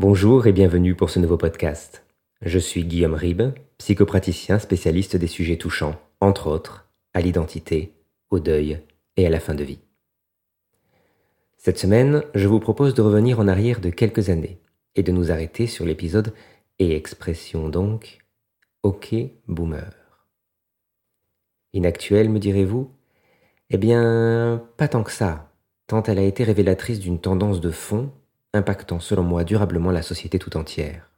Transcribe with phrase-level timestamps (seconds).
[0.00, 2.06] Bonjour et bienvenue pour ce nouveau podcast.
[2.40, 7.94] Je suis Guillaume Ribes, psychopraticien spécialiste des sujets touchants, entre autres, à l'identité,
[8.30, 8.80] au deuil
[9.16, 9.80] et à la fin de vie.
[11.56, 14.60] Cette semaine, je vous propose de revenir en arrière de quelques années
[14.94, 16.32] et de nous arrêter sur l'épisode
[16.78, 18.18] et expression donc
[18.84, 19.12] OK
[19.48, 19.92] Boomer.
[21.72, 22.88] Inactuelle, me direz-vous?
[23.70, 25.50] Eh bien, pas tant que ça,
[25.88, 28.12] tant elle a été révélatrice d'une tendance de fond
[28.54, 31.10] impactant selon moi durablement la société tout entière.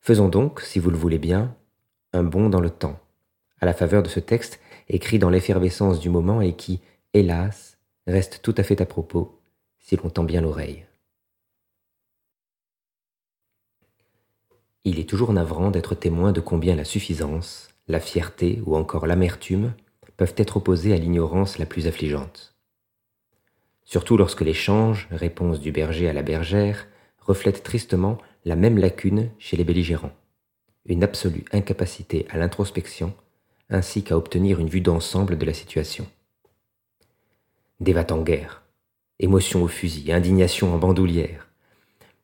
[0.00, 1.56] Faisons donc, si vous le voulez bien,
[2.12, 3.00] un bond dans le temps,
[3.60, 6.80] à la faveur de ce texte écrit dans l'effervescence du moment et qui,
[7.14, 9.40] hélas, reste tout à fait à propos
[9.78, 10.86] si l'on tend bien l'oreille.
[14.84, 19.74] Il est toujours navrant d'être témoin de combien la suffisance, la fierté ou encore l'amertume
[20.16, 22.57] peuvent être opposées à l'ignorance la plus affligeante
[23.88, 26.86] surtout lorsque l'échange, réponse du berger à la bergère,
[27.20, 30.12] reflète tristement la même lacune chez les belligérants,
[30.84, 33.14] une absolue incapacité à l'introspection
[33.70, 36.06] ainsi qu'à obtenir une vue d'ensemble de la situation.
[37.80, 38.62] Dévat en guerre,
[39.20, 41.48] émotion au fusil, indignation en bandoulière,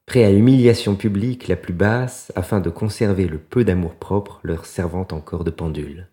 [0.05, 5.09] prêt à l'humiliation publique la plus basse afin de conserver le peu d'amour-propre leur servant
[5.13, 6.09] encore de pendule.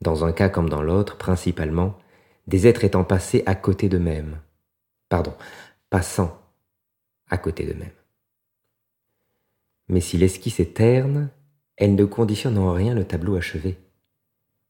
[0.00, 1.98] Dans un cas comme dans l'autre, principalement,
[2.46, 4.40] des êtres étant passés à côté d'eux-mêmes.
[5.08, 5.34] Pardon,
[5.90, 6.40] passant
[7.28, 7.90] à côté d'eux-mêmes.
[9.88, 11.30] Mais si l'esquisse est terne,
[11.76, 13.78] elle ne conditionne en rien le tableau achevé.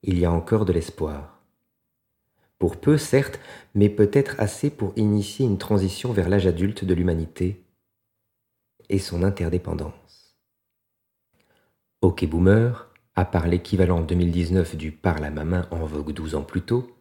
[0.03, 1.41] Il y a encore de l'espoir.
[2.59, 3.41] Pour peu, certes,
[3.75, 7.65] mais peut-être assez pour initier une transition vers l'âge adulte de l'humanité
[8.89, 10.37] et son interdépendance.
[12.01, 16.43] Ok Boomer, à part l'équivalent 2019 du Parle à ma main en vogue 12 ans
[16.43, 16.95] plus tôt,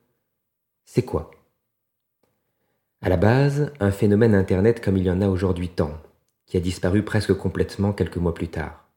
[0.85, 1.31] c'est quoi?
[3.01, 6.01] À la base, un phénomène Internet comme il y en a aujourd'hui tant,
[6.45, 8.87] qui a disparu presque complètement quelques mois plus tard.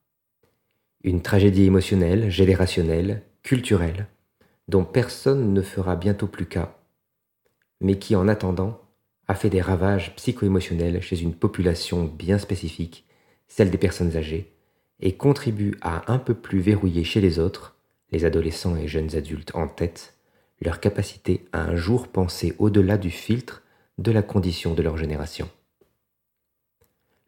[1.03, 4.07] Une tragédie émotionnelle, générationnelle, culturelle,
[4.69, 6.77] dont personne ne fera bientôt plus cas,
[7.81, 8.81] mais qui en attendant
[9.29, 13.07] a fait des ravages psycho-émotionnels chez une population bien spécifique,
[13.49, 14.53] celle des personnes âgées,
[15.01, 17.77] et contribue à un peu plus verrouiller chez les autres,
[18.11, 20.16] les adolescents et jeunes adultes en tête,
[20.61, 23.63] leur capacité à un jour penser au-delà du filtre
[23.99, 25.49] de la condition de leur génération.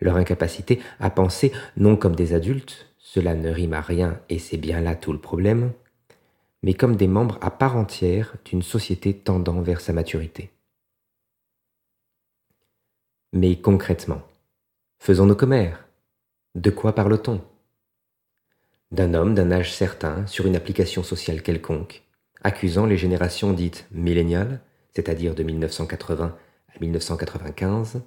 [0.00, 4.56] Leur incapacité à penser non comme des adultes, cela ne rime à rien et c'est
[4.56, 5.72] bien là tout le problème,
[6.62, 10.50] mais comme des membres à part entière d'une société tendant vers sa maturité.
[13.32, 14.22] Mais concrètement,
[14.98, 15.86] faisons nos commères.
[16.54, 17.42] De quoi parle-t-on?
[18.90, 22.02] D'un homme d'un âge certain sur une application sociale quelconque,
[22.42, 24.60] accusant les générations dites milléniales,
[24.94, 26.36] c'est-à-dire de 1980
[26.74, 28.02] à 1995,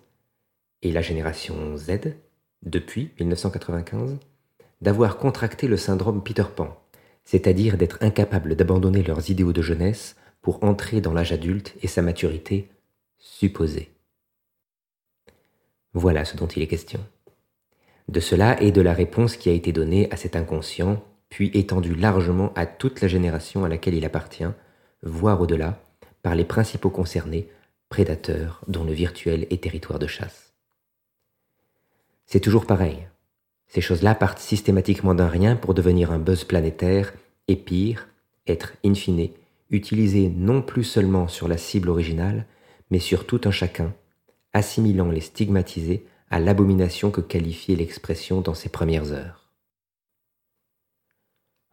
[0.82, 2.16] et la génération Z,
[2.64, 4.18] depuis 1995,
[4.82, 6.82] d'avoir contracté le syndrome Peter Pan,
[7.24, 12.02] c'est-à-dire d'être incapables d'abandonner leurs idéaux de jeunesse pour entrer dans l'âge adulte et sa
[12.02, 12.70] maturité
[13.18, 13.92] supposée.
[15.94, 17.00] Voilà ce dont il est question.
[18.08, 21.96] De cela et de la réponse qui a été donnée à cet inconscient puis étendu
[21.96, 24.52] largement à toute la génération à laquelle il appartient,
[25.02, 25.82] voire au-delà,
[26.22, 27.48] par les principaux concernés,
[27.90, 30.54] prédateurs dont le virtuel est territoire de chasse.
[32.28, 33.08] C'est toujours pareil.
[33.68, 37.14] Ces choses-là partent systématiquement d'un rien pour devenir un buzz planétaire
[37.48, 38.08] et pire,
[38.46, 39.30] être in fine
[39.70, 42.46] utilisé non plus seulement sur la cible originale,
[42.90, 43.94] mais sur tout un chacun,
[44.52, 49.41] assimilant les stigmatisés à l'abomination que qualifiait l'expression dans ses premières heures.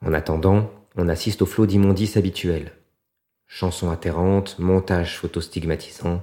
[0.04, 2.72] En attendant, on assiste au flot d'immondices habituel.
[3.46, 6.22] Chansons atterrantes, montages photostigmatisants,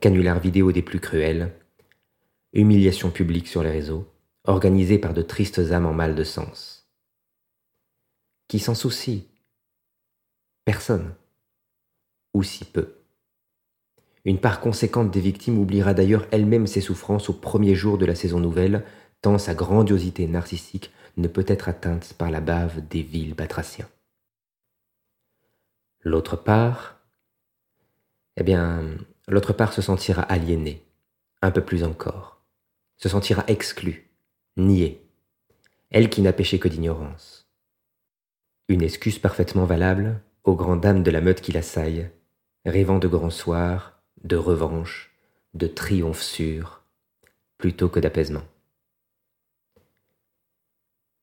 [0.00, 1.54] canulars vidéo des plus cruels,
[2.52, 4.06] humiliation publique sur les réseaux,
[4.44, 6.88] organisée par de tristes âmes en mal de sens.
[8.48, 9.26] Qui s'en soucie?
[10.64, 11.14] Personne.
[12.34, 12.94] Ou si peu.
[14.24, 18.14] Une part conséquente des victimes oubliera d'ailleurs elle-même ses souffrances au premier jour de la
[18.14, 18.84] saison nouvelle,
[19.22, 23.88] tant sa grandiosité narcissique ne peut être atteinte par la bave des vils batraciens.
[26.00, 27.00] L'autre part,
[28.36, 28.82] eh bien,
[29.26, 30.86] l'autre part se sentira aliénée,
[31.42, 32.40] un peu plus encore,
[32.96, 34.10] se sentira exclue,
[34.56, 35.04] niée,
[35.90, 37.48] elle qui n'a péché que d'ignorance.
[38.68, 42.10] Une excuse parfaitement valable aux grandes dames de la meute qui l'assaille,
[42.64, 45.10] rêvant de grands soirs, de revanche,
[45.54, 46.82] de triomphe sûr,
[47.56, 48.44] plutôt que d'apaisement.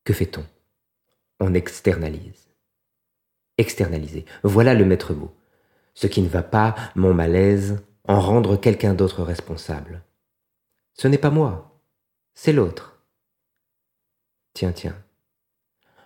[0.05, 0.45] Que fait-on?
[1.39, 2.47] On externalise.
[3.57, 5.35] Externaliser, voilà le maître mot.
[5.93, 10.03] Ce qui ne va pas, mon malaise, en rendre quelqu'un d'autre responsable.
[10.93, 11.81] Ce n'est pas moi,
[12.33, 13.01] c'est l'autre.
[14.53, 14.95] Tiens, tiens.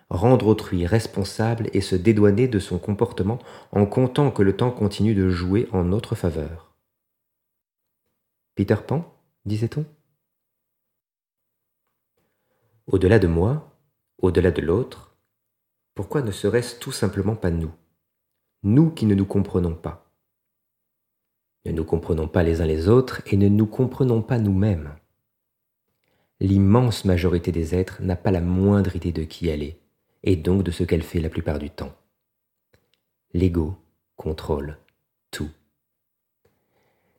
[0.08, 3.38] Rendre autrui responsable et se dédouaner de son comportement
[3.70, 6.74] en comptant que le temps continue de jouer en notre faveur.
[8.56, 9.14] Peter Pan,
[9.44, 9.84] disait-on?
[12.86, 13.69] Au-delà de moi,
[14.20, 15.16] au-delà de l'autre,
[15.94, 17.72] pourquoi ne serait-ce tout simplement pas nous?
[18.62, 20.10] Nous qui ne nous comprenons pas.
[21.66, 24.94] Ne nous comprenons pas les uns les autres et ne nous comprenons pas nous-mêmes.
[26.40, 29.78] L'immense majorité des êtres n'a pas la moindre idée de qui elle est,
[30.22, 31.94] et donc de ce qu'elle fait la plupart du temps.
[33.34, 33.76] L'ego
[34.16, 34.78] contrôle
[35.30, 35.50] tout.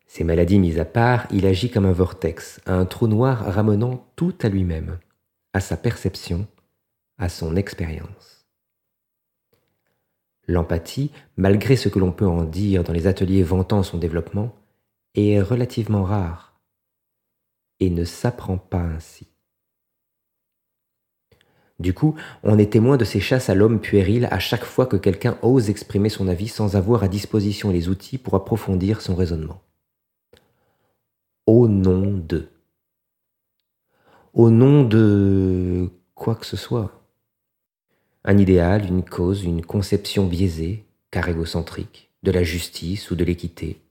[0.07, 4.33] Ces maladies mises à part, il agit comme un vortex, un trou noir ramenant tout
[4.42, 5.00] à lui-même,
[5.54, 6.47] à sa perception,
[7.21, 8.47] à son expérience.
[10.47, 14.53] L'empathie, malgré ce que l'on peut en dire dans les ateliers vantant son développement,
[15.13, 16.59] est relativement rare
[17.79, 19.27] et ne s'apprend pas ainsi.
[21.79, 24.97] Du coup, on est témoin de ces chasses à l'homme puéril à chaque fois que
[24.97, 29.62] quelqu'un ose exprimer son avis sans avoir à disposition les outils pour approfondir son raisonnement.
[31.45, 32.50] Au nom de.
[34.33, 37.00] Au nom de quoi que ce soit
[38.23, 43.81] un idéal, une cause, une conception biaisée, car égocentrique, de la justice ou de l'équité.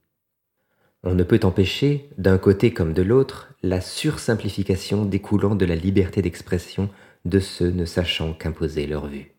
[1.02, 6.22] On ne peut empêcher, d'un côté comme de l'autre, la sursimplification découlant de la liberté
[6.22, 6.90] d'expression
[7.24, 9.32] de ceux ne sachant qu'imposer leur vue.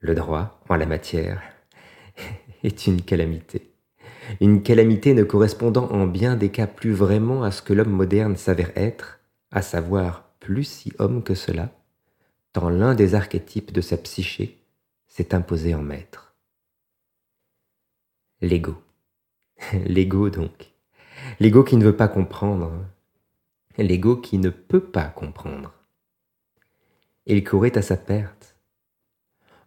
[0.00, 1.42] Le droit, en la matière,
[2.64, 3.70] est une calamité.
[4.40, 8.36] Une calamité ne correspondant en bien des cas plus vraiment à ce que l'homme moderne
[8.36, 11.70] s'avère être, à savoir plus si homme que cela,
[12.52, 14.58] tant l'un des archétypes de sa psyché
[15.08, 16.34] s'est imposé en maître.
[18.40, 18.76] L'ego.
[19.72, 20.72] L'ego donc.
[21.38, 22.72] L'ego qui ne veut pas comprendre.
[23.76, 25.72] L'ego qui ne peut pas comprendre.
[27.26, 28.56] Il courait à sa perte.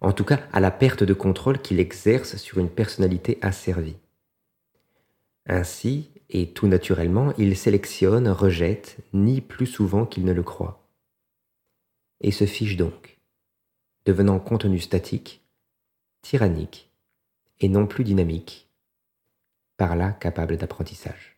[0.02, 3.96] En tout cas, à la perte de contrôle qu'il exerce sur une personnalité asservie.
[5.46, 10.83] Ainsi, et tout naturellement, il sélectionne, rejette, ni plus souvent qu'il ne le croit
[12.24, 13.20] et se fiche donc,
[14.06, 15.44] devenant contenu statique,
[16.22, 16.90] tyrannique
[17.60, 18.70] et non plus dynamique,
[19.78, 21.38] par là capable d'apprentissage.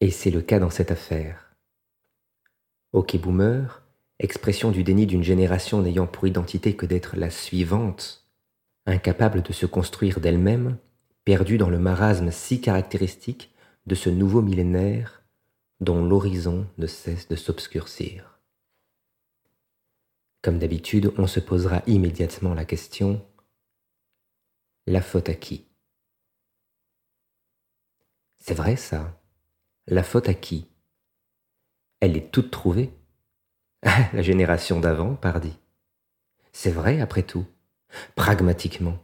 [0.00, 1.54] Et c'est le cas dans cette affaire.
[2.92, 3.82] Ok boomer,
[4.18, 8.26] expression du déni d'une génération n'ayant pour identité que d'être la suivante,
[8.86, 10.78] incapable de se construire d'elle-même,
[11.24, 13.52] perdue dans le marasme si caractéristique
[13.86, 15.22] de ce nouveau millénaire
[15.80, 18.33] dont l'horizon ne cesse de s'obscurcir.
[20.44, 23.26] Comme d'habitude, on se posera immédiatement la question
[24.86, 25.64] la faute à qui?
[28.36, 29.18] C'est vrai ça
[29.86, 30.66] La faute à qui?
[32.00, 32.92] Elle est toute trouvée?
[34.12, 35.54] La génération d'avant, pardi.
[36.52, 37.46] C'est vrai après tout,
[38.14, 38.98] pragmatiquement.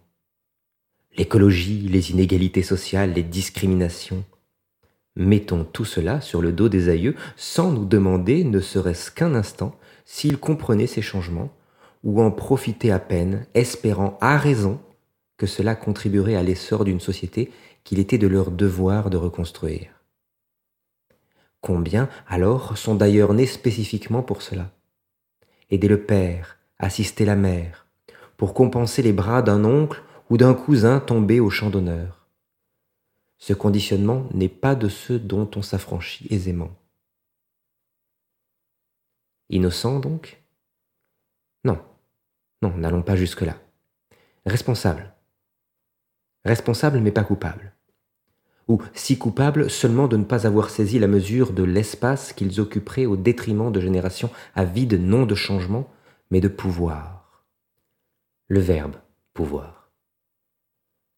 [1.16, 4.26] L'écologie, les inégalités sociales, les discriminations.
[5.16, 9.79] Mettons tout cela sur le dos des aïeux sans nous demander, ne serait-ce qu'un instant,
[10.12, 11.52] s'ils comprenaient ces changements,
[12.02, 14.80] ou en profitaient à peine, espérant à raison
[15.36, 17.52] que cela contribuerait à l'essor d'une société
[17.84, 20.02] qu'il était de leur devoir de reconstruire.
[21.60, 24.72] Combien, alors, sont d'ailleurs nés spécifiquement pour cela?
[25.70, 27.86] Aider le père, assister la mère,
[28.36, 32.26] pour compenser les bras d'un oncle ou d'un cousin tombé au champ d'honneur.
[33.38, 36.79] Ce conditionnement n'est pas de ceux dont on s'affranchit aisément.
[39.50, 40.40] Innocent donc?
[41.64, 41.78] Non,
[42.62, 43.56] non, n'allons pas jusque-là.
[44.46, 45.12] Responsable.
[46.44, 47.74] Responsable mais pas coupable.
[48.68, 53.06] Ou si coupable seulement de ne pas avoir saisi la mesure de l'espace qu'ils occuperaient
[53.06, 55.90] au détriment de générations avides non de changement,
[56.30, 57.44] mais de pouvoir.
[58.46, 58.96] Le verbe
[59.34, 59.90] pouvoir.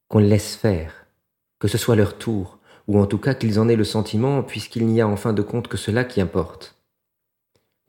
[0.09, 1.07] Qu'on laisse faire,
[1.59, 2.59] que ce soit leur tour,
[2.89, 5.43] ou en tout cas qu'ils en aient le sentiment, puisqu'il n'y a en fin de
[5.43, 6.82] compte que cela qui importe.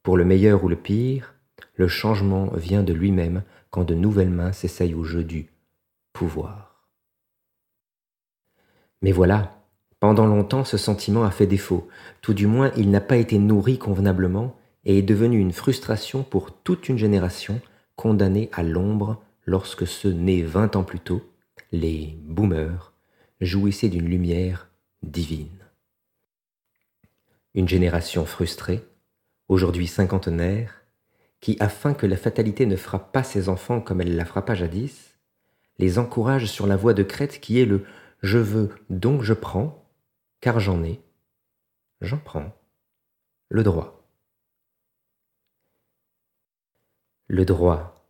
[0.03, 1.33] Pour le meilleur ou le pire,
[1.75, 5.49] le changement vient de lui-même quand de nouvelles mains s'essayent au jeu du
[6.11, 6.89] pouvoir.
[9.01, 9.63] Mais voilà,
[10.01, 11.87] pendant longtemps ce sentiment a fait défaut,
[12.21, 16.51] tout du moins il n'a pas été nourri convenablement et est devenu une frustration pour
[16.51, 17.61] toute une génération
[17.95, 21.21] condamnée à l'ombre lorsque ceux nés vingt ans plus tôt,
[21.71, 22.91] les boomers,
[23.39, 24.69] jouissaient d'une lumière
[25.01, 25.47] divine.
[27.55, 28.83] Une génération frustrée,
[29.53, 30.81] aujourd'hui cinquantenaire,
[31.39, 35.17] qui, afin que la fatalité ne frappe pas ses enfants comme elle la frappa jadis,
[35.79, 37.85] les encourage sur la voie de crête qui est le
[38.21, 39.85] je veux donc je prends,
[40.39, 41.01] car j'en ai,
[42.03, 42.53] J'en prends.
[43.47, 44.05] Le droit.
[47.27, 48.05] Le droit.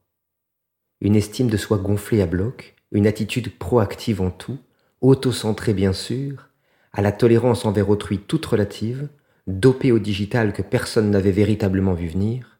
[0.99, 4.57] Une estime de soi gonflée à bloc, une attitude proactive en tout,
[5.01, 6.49] auto-centrée bien sûr,
[6.91, 9.09] à la tolérance envers autrui toute relative,
[9.47, 12.59] dopée au digital que personne n'avait véritablement vu venir.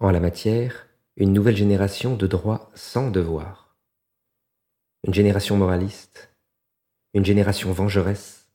[0.00, 3.76] En la matière, une nouvelle génération de droits sans devoir.
[5.04, 6.34] Une génération moraliste,
[7.14, 8.48] une génération vengeresse.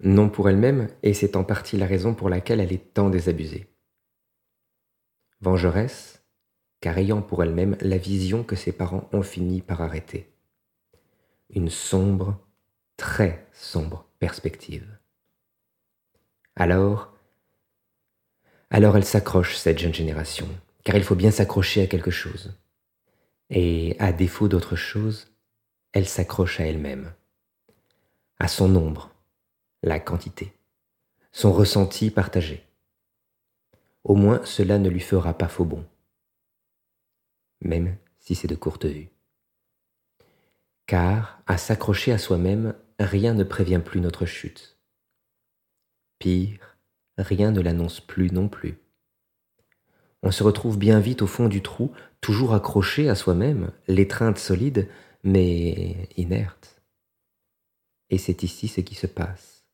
[0.00, 3.66] Non pour elle-même, et c'est en partie la raison pour laquelle elle est tant désabusée.
[5.40, 6.22] Vengeresse,
[6.80, 10.32] car ayant pour elle-même la vision que ses parents ont fini par arrêter.
[11.50, 12.38] Une sombre,
[12.96, 14.98] très sombre perspective.
[16.56, 17.12] Alors,
[18.70, 20.48] alors elle s'accroche, cette jeune génération,
[20.84, 22.58] car il faut bien s'accrocher à quelque chose.
[23.50, 25.28] Et à défaut d'autre chose,
[25.92, 27.12] elle s'accroche à elle-même,
[28.38, 29.12] à son nombre,
[29.82, 30.52] la quantité,
[31.30, 32.66] son ressenti partagé.
[34.02, 35.84] Au moins cela ne lui fera pas faux bon,
[37.60, 39.10] même si c'est de courte vue.
[40.86, 44.75] Car à s'accrocher à soi-même, rien ne prévient plus notre chute.
[46.18, 46.76] Pire,
[47.18, 48.78] rien ne l'annonce plus non plus
[50.26, 54.88] on se retrouve bien vite au fond du trou, toujours accroché à soi-même, l'étreinte solide,
[55.22, 56.82] mais inerte.
[58.10, 59.64] Et c'est ici ce qui se passe.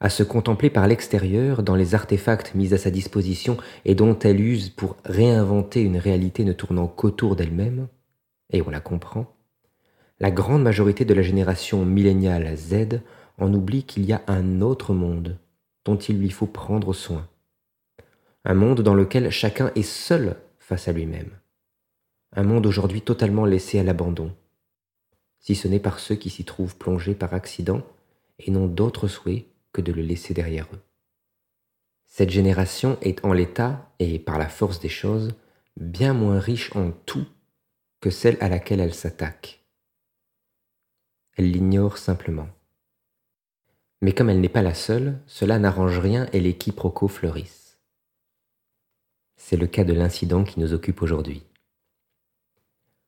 [0.00, 4.40] À se contempler par l'extérieur dans les artefacts mis à sa disposition et dont elle
[4.40, 7.86] use pour réinventer une réalité ne tournant qu'autour d'elle-même,
[8.50, 9.36] et on la comprend,
[10.18, 13.00] la grande majorité de la génération milléniale Z
[13.38, 15.38] en oublie qu'il y a un autre monde
[15.84, 17.28] dont il lui faut prendre soin
[18.44, 21.30] un monde dans lequel chacun est seul face à lui-même,
[22.32, 24.34] un monde aujourd'hui totalement laissé à l'abandon,
[25.40, 27.82] si ce n'est par ceux qui s'y trouvent plongés par accident
[28.38, 30.80] et n'ont d'autre souhait que de le laisser derrière eux.
[32.06, 35.34] Cette génération est en l'état, et par la force des choses,
[35.76, 37.26] bien moins riche en tout
[38.00, 39.64] que celle à laquelle elle s'attaque.
[41.36, 42.48] Elle l'ignore simplement.
[44.04, 47.78] Mais comme elle n'est pas la seule, cela n'arrange rien et les quiproquos fleurissent.
[49.36, 51.42] C'est le cas de l'incident qui nous occupe aujourd'hui.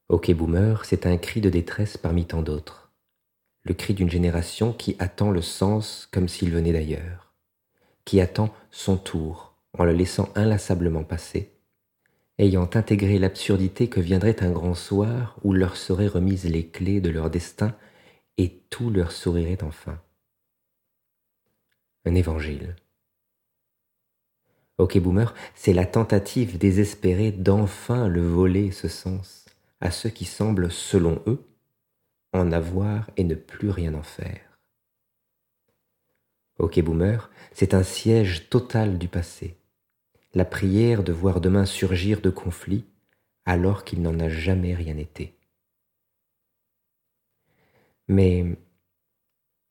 [0.09, 2.93] Ok Boomer, c'est un cri de détresse parmi tant d'autres.
[3.65, 7.35] Le cri d'une génération qui attend le sens comme s'il venait d'ailleurs,
[8.07, 11.53] qui attend son tour en le laissant inlassablement passer,
[12.38, 17.11] ayant intégré l'absurdité que viendrait un grand soir où leur seraient remises les clés de
[17.11, 17.76] leur destin
[18.38, 20.00] et tout leur sourirait enfin.
[22.07, 22.77] Un évangile
[24.79, 29.47] Ok Boomer, c'est la tentative désespérée d'enfin le voler ce sens
[29.81, 31.45] à ceux qui semblent, selon eux,
[32.33, 34.61] en avoir et ne plus rien en faire.
[36.59, 39.57] Ok Boomer, c'est un siège total du passé,
[40.33, 42.87] la prière de voir demain surgir de conflits
[43.47, 45.37] alors qu'il n'en a jamais rien été.
[48.07, 48.57] Mais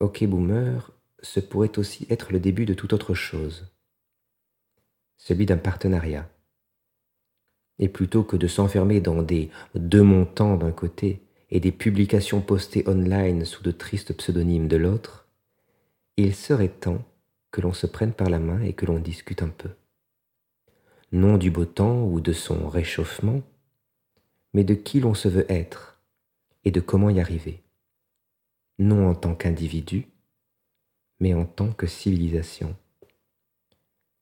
[0.00, 0.95] Ok Boomer,
[1.26, 3.66] ce pourrait aussi être le début de toute autre chose
[5.16, 6.28] celui d'un partenariat.
[7.78, 12.88] Et plutôt que de s'enfermer dans des deux montants d'un côté et des publications postées
[12.88, 15.28] online sous de tristes pseudonymes de l'autre,
[16.16, 17.04] il serait temps
[17.50, 19.70] que l'on se prenne par la main et que l'on discute un peu.
[21.12, 23.42] Non du beau temps ou de son réchauffement,
[24.54, 26.00] mais de qui l'on se veut être
[26.64, 27.62] et de comment y arriver.
[28.78, 30.08] Non en tant qu'individu,
[31.20, 32.76] mais en tant que civilisation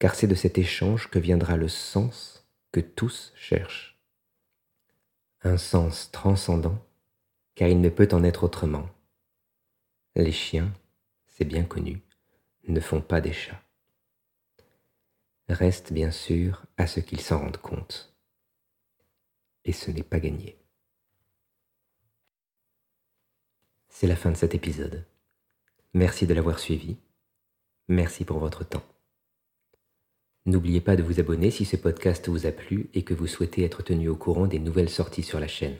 [0.05, 3.99] car c'est de cet échange que viendra le sens que tous cherchent.
[5.41, 6.79] Un sens transcendant,
[7.55, 8.87] car il ne peut en être autrement.
[10.15, 10.73] Les chiens,
[11.27, 12.03] c'est bien connu,
[12.69, 13.63] ne font pas des chats.
[15.49, 18.15] Reste bien sûr à ce qu'ils s'en rendent compte.
[19.65, 20.59] Et ce n'est pas gagné.
[23.89, 25.07] C'est la fin de cet épisode.
[25.95, 26.97] Merci de l'avoir suivi.
[27.89, 28.83] Merci pour votre temps.
[30.45, 33.63] N'oubliez pas de vous abonner si ce podcast vous a plu et que vous souhaitez
[33.63, 35.79] être tenu au courant des nouvelles sorties sur la chaîne.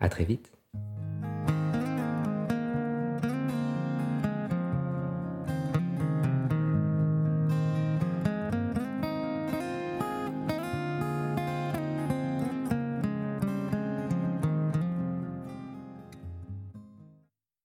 [0.00, 0.50] À très vite.